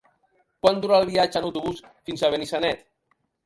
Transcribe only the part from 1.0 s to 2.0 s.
el viatge en autobús